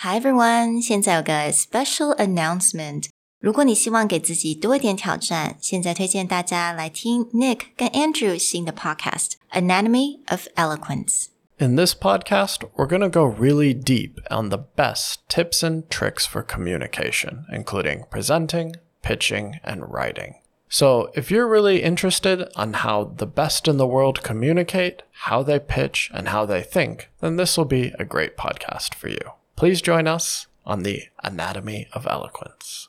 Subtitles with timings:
[0.00, 3.08] Hi everyone，现在有个 special announcement。
[3.40, 13.72] 如果你希望给自己多一点挑战，现在推荐大家来听 Nick 跟 Andrew 新的 podcast Anatomy of Eloquence。In this podcast, we're going to go really
[13.72, 20.34] deep on the best tips and tricks for communication, including presenting, pitching, and writing.
[20.68, 25.58] So, if you're really interested on how the best in the world communicate, how they
[25.58, 29.32] pitch, and how they think, then this will be a great podcast for you.
[29.61, 32.85] Please join us on the Anatomy of Eloquence.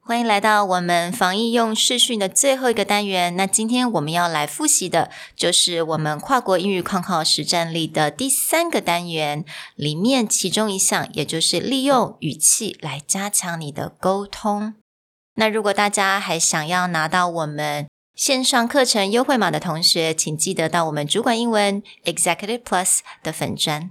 [0.00, 3.36] 欢迎来到我们防疫用视讯的最后一个单元。
[3.36, 14.74] 那今天我们要来复习的，就是我们跨国英语抗考实战力的第三个单元里面其中一项，也就是利用语气来加强你的沟通。
[15.34, 23.90] 那如果大家还想要拿到我们线上课程优惠码的同学，请记得到我们主管英文 Executive Plus 的粉专。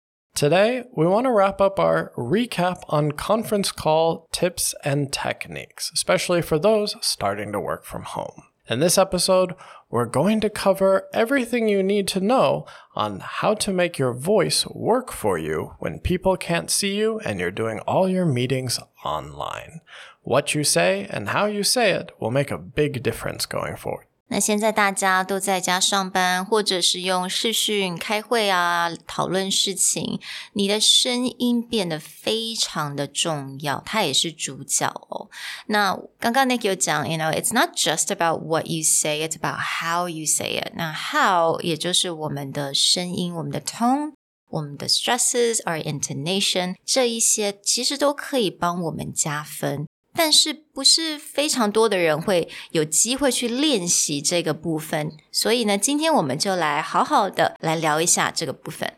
[0.33, 6.41] Today, we want to wrap up our recap on conference call tips and techniques, especially
[6.41, 8.43] for those starting to work from home.
[8.67, 9.53] In this episode,
[9.89, 14.65] we're going to cover everything you need to know on how to make your voice
[14.67, 19.81] work for you when people can't see you and you're doing all your meetings online.
[20.23, 24.05] What you say and how you say it will make a big difference going forward.
[24.33, 30.21] 那现在大家都在家上班，或者是用视讯开会啊，讨论事情，
[30.53, 35.29] 你的声音变得非常的重要，它也是主角哦。
[35.65, 40.71] 那刚刚 Nick 有讲，you know，it's not just about what you say，it's about how you say it。
[40.75, 44.13] 那 how 也就是我们的声音，我们的 tone，
[44.49, 49.85] 我们的 stresses，our intonation，这一些其实都可以帮我们加分。
[50.20, 58.94] 但是不是非常多的人会有机会去练习这个部分，所以呢，今天我们就来好好的来聊一下这个部分。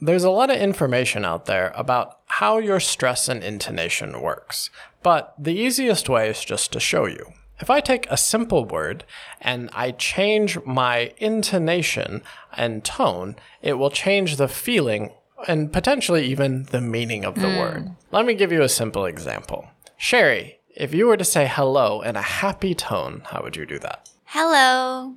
[0.00, 4.66] There's a lot of information out there about how your stress and intonation works,
[5.02, 7.32] but the easiest way is just to show you.
[7.58, 9.04] If I take a simple word
[9.40, 12.20] and I change my intonation
[12.54, 15.12] and tone, it will change the feeling
[15.46, 17.92] and potentially even the meaning of the word.
[18.10, 19.66] Let me give you a simple example.
[20.01, 23.77] Sherry, if you were to say hello in a happy tone, how would you do
[23.79, 24.09] that?
[24.23, 25.15] Hello.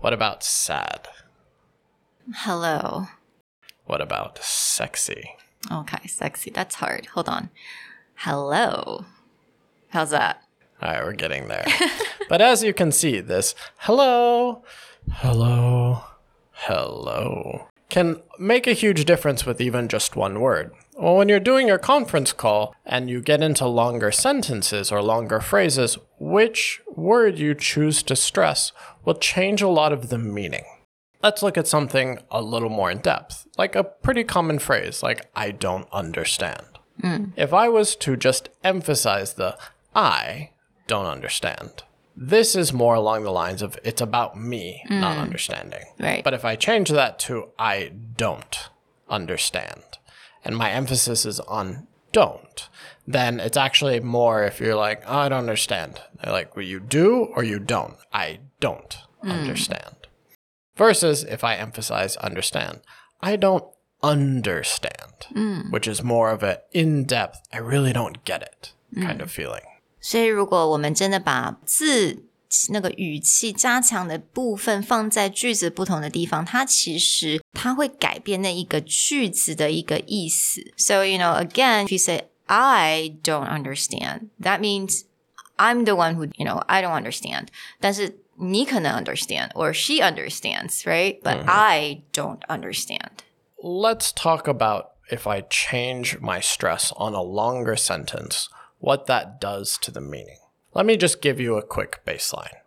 [0.00, 1.06] What about sad?
[2.34, 3.06] Hello.
[3.86, 5.36] What about sexy?
[5.70, 6.50] Okay, sexy.
[6.50, 7.06] That's hard.
[7.06, 7.50] Hold on.
[8.16, 9.04] Hello.
[9.90, 10.42] How's that?
[10.82, 11.66] All right, we're getting there.
[12.28, 14.64] but as you can see, this hello,
[15.08, 16.02] hello,
[16.50, 20.72] hello can make a huge difference with even just one word.
[21.00, 25.40] Well, when you're doing your conference call and you get into longer sentences or longer
[25.40, 28.72] phrases, which word you choose to stress
[29.06, 30.64] will change a lot of the meaning.
[31.22, 35.30] Let's look at something a little more in depth, like a pretty common phrase like,
[35.34, 36.66] I don't understand.
[37.02, 37.32] Mm.
[37.34, 39.56] If I was to just emphasize the
[39.94, 40.50] I
[40.86, 41.82] don't understand,
[42.14, 45.00] this is more along the lines of it's about me mm.
[45.00, 45.84] not understanding.
[45.98, 46.22] Right.
[46.22, 48.68] But if I change that to I don't
[49.08, 49.82] understand,
[50.43, 52.69] and my emphasis is on don't,
[53.05, 56.01] then it's actually more if you're like, oh, I don't understand.
[56.21, 57.95] They're like, well, you do or you don't.
[58.13, 59.31] I don't mm.
[59.31, 60.07] understand.
[60.77, 62.81] Versus if I emphasize understand,
[63.21, 63.65] I don't
[64.03, 65.71] understand, mm.
[65.71, 69.63] which is more of an in depth, I really don't get it kind of feeling.
[69.99, 72.25] 所以，如果我们真的把字
[72.69, 80.73] 那个语气加强的部分放在句子不同的地方，它其实它会改变那一个句子的一个意思。
[80.77, 85.01] So you know, again, if you say I don't understand, that means
[85.57, 87.47] I'm the one who you know I don't understand.
[87.79, 91.21] 但是 你可能 understand or she understands, right?
[91.21, 93.23] But I don't understand.
[93.57, 98.47] Let's talk about if I change my stress on a longer sentence,
[98.79, 100.39] what that does to the meaning.
[100.73, 102.61] Let me just give you a quick baseline.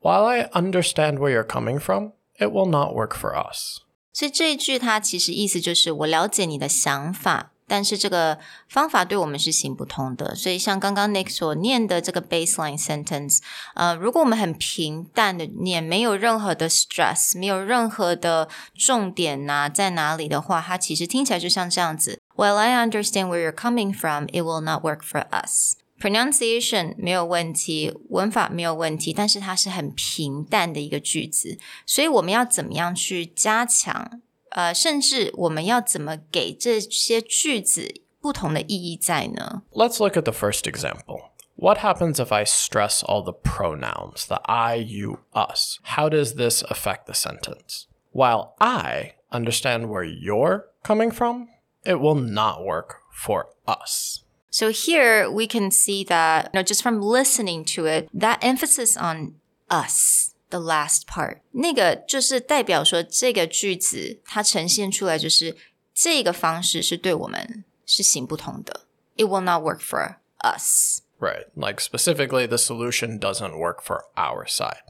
[0.00, 3.82] While I understand where you're coming from, it will not work for us.
[4.12, 8.38] 所以这一句它其实意思就是我了解你的想法，但是这个
[8.68, 10.34] 方法对我们是行不通的。
[10.34, 13.38] 所以像刚刚 Nick 所念的这个 baseline sentence，
[13.74, 22.20] 呃，如果我们很平淡的念，没有任何的 stress，没有任何的重点呐、在哪里的话，它其实听起来就像这样子。
[22.34, 25.76] While I understand where you're coming from, it will not work for us.
[26.00, 34.20] Pronunciation 没有问题，文法没有问题，但是它是很平淡的一个句子，所以我们要怎么样去加强？
[34.50, 39.62] 呃，甚至我们要怎么给这些句子不同的意义在呢？
[39.70, 41.30] Let's look at the first example.
[41.54, 45.78] What happens if I stress all the pronouns, the I, you, us?
[45.84, 47.86] How does this affect the sentence?
[48.10, 51.48] While I understand where you're coming from,
[51.84, 54.24] it will not work for us.
[54.56, 58.96] So here we can see that, you know, just from listening to it, that emphasis
[58.96, 59.36] on
[59.70, 65.56] us, the last part, 那个就是代表说这个句子它呈现出来就是
[65.94, 68.82] 这个方式是对我们是行不通的。
[69.16, 71.00] It will not work for us.
[71.18, 71.46] Right.
[71.54, 74.82] Like specifically, the solution doesn't work for our side.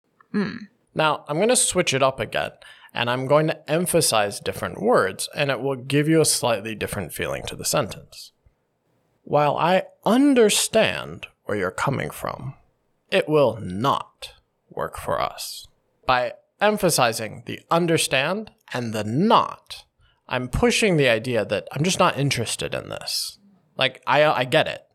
[0.95, 2.53] Now, I'm going to switch it up again
[2.95, 7.13] and I'm going to emphasize different words and it will give you a slightly different
[7.13, 8.33] feeling to the sentence.
[9.28, 12.54] While I understand where you're coming from,
[13.12, 14.36] it will not
[14.70, 15.68] work for us.
[16.06, 19.84] By emphasizing the understand and the not,
[20.30, 23.38] I'm pushing the idea that I'm just not interested in this.
[23.76, 24.86] Like, I, I get it,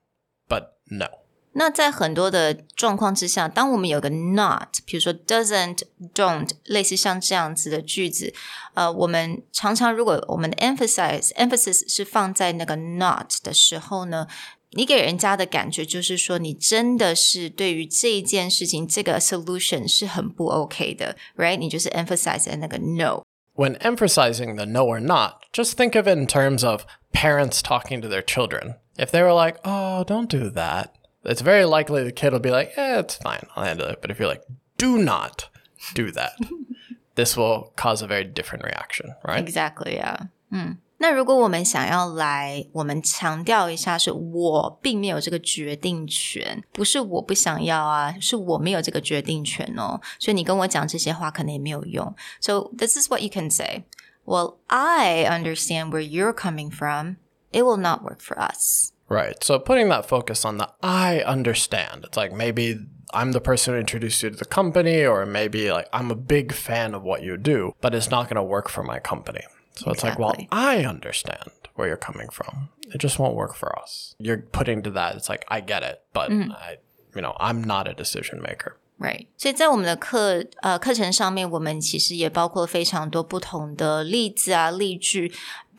[0.48, 1.08] but no.
[1.53, 8.31] 那在很多的状况之下，当我们有个 not，比如说 doesn't、don't，类似像这样子的句子，
[8.75, 14.27] 呃，我们常常如果我们的 emphasize emphasis 是放在那个 not 的时候呢，
[14.73, 21.57] 你给人家的感觉就是说，你真的是对于这一件事情这个 solution 是很不 OK 的，right？
[21.57, 23.23] 你就是 emphasize 在那个 no。
[23.55, 27.99] When emphasizing the no or not, just think of it in terms of parents talking
[28.01, 28.75] to their children.
[28.95, 30.89] If they were like, oh, don't do that,
[31.23, 34.01] it's very likely the kid will be like, eh, it's fine, I'll handle it.
[34.01, 34.43] But if you're like,
[34.77, 35.49] do not
[35.93, 36.33] do that,
[37.15, 39.43] this will cause a very different reaction, right?
[39.43, 52.15] Exactly 啊，嗯，那如果我们想要来，我们强调一下，是我并没有这个决定权，不是我不想要啊，是我没有这个决定权哦，所以你跟我讲这些话可能也没有用。
[52.39, 53.83] So this is what you can say.
[54.25, 57.17] Well, I understand where you're coming from.
[57.51, 58.91] It will not work for us.
[59.11, 59.41] Right.
[59.43, 62.03] So putting that focus on the I understand.
[62.05, 62.77] It's like maybe
[63.13, 66.51] I'm the person who introduced you to the company, or maybe like I'm a big
[66.51, 69.41] fan of what you do, but it's not going to work for my company.
[69.75, 70.49] So it's like, well, Exactly.
[70.51, 72.69] I understand where you're coming from.
[72.93, 74.15] It just won't work for us.
[74.19, 75.15] You're putting to that.
[75.15, 76.79] It's like I get it, but I,
[77.15, 78.75] you know, I'm not a decision maker.
[78.99, 85.31] Right，所以在我们的课呃课程上面，我们其实也包括非常多不同的例子啊、例句，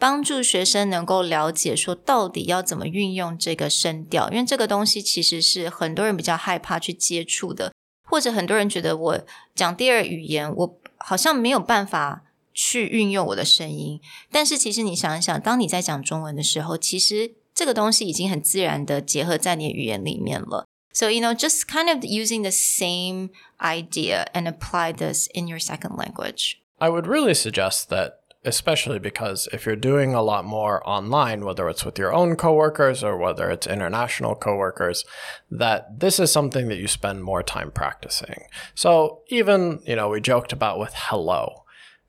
[0.03, 7.73] 帮助学生能够了解说到底要怎么运用这个声调，因为这个东西其实是很多人比较害怕去接触的，
[8.09, 9.21] 或者很多人觉得我
[9.55, 12.25] 讲第二语言，我好像没有办法
[12.55, 14.01] 去运用我的声音。
[14.31, 20.65] 但是其实你想一想，当你在讲中文的时候，其实这个东西已经很自然的结合在你的语言里面了。
[20.93, 25.97] So, you know, just kind of using the same idea and apply this in your second
[25.97, 26.57] language.
[26.79, 28.15] I would really suggest that,
[28.46, 33.04] especially because if you're doing a lot more online, whether it's with your own coworkers
[33.04, 35.06] or whether it's international coworkers,
[35.50, 38.44] that this is something that you spend more time practicing.
[38.76, 41.64] So even, you know, we joked about with hello.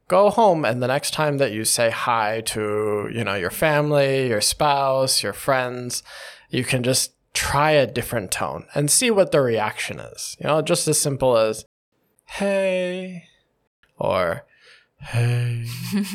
[0.08, 4.28] Go home and the next time that you say hi to, you know, your family,
[4.28, 6.02] your spouse, your friends,
[6.50, 10.36] you can just try a different tone and see what the reaction is.
[10.40, 11.64] You know, just as simple as,
[12.26, 13.24] hey,
[13.98, 14.44] or
[14.99, 15.65] hey.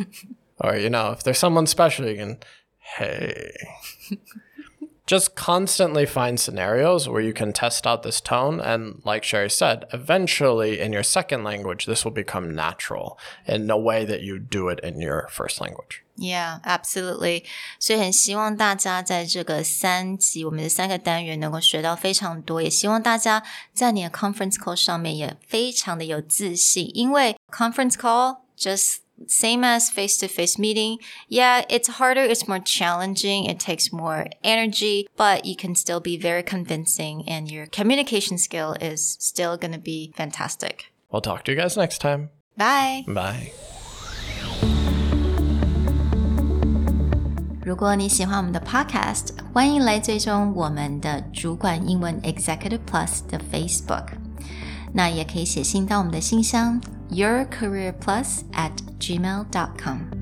[0.58, 2.38] or, you know, if there's someone special, you can,
[2.78, 3.52] hey.
[5.06, 8.58] Just constantly find scenarios where you can test out this tone.
[8.58, 13.76] And like Sherry said, eventually in your second language, this will become natural in a
[13.76, 16.02] way that you do it in your first language.
[16.16, 17.44] Yeah, absolutely.
[17.78, 23.42] 所以很希望大家在这个三集我们的三个单元能够学到非常多，也希望大家
[23.74, 30.98] 在你的 conference call 上面也非常的有自信，因为 conference call just same as face to face meeting.
[31.28, 36.16] Yeah, it's harder, it's more challenging, it takes more energy, but you can still be
[36.16, 40.92] very convincing and your communication skill is still going to be fantastic.
[41.10, 42.30] We'll talk to you guys next time.
[42.56, 43.04] Bye.
[43.06, 43.52] Bye.
[47.64, 54.17] 如果你喜欢我们的 Podcast，欢迎来追踪我们的主管英文 Executive Plus 的 Facebook。
[54.93, 56.79] 那也可以写信到我们的信箱
[57.11, 60.18] yourcareerplus at gmail.com。